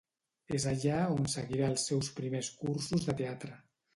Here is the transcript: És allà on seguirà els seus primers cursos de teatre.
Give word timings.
És 0.59 0.63
allà 0.71 1.01
on 1.15 1.27
seguirà 1.33 1.69
els 1.73 1.85
seus 1.91 2.09
primers 2.21 2.51
cursos 2.63 3.07
de 3.11 3.17
teatre. 3.23 3.59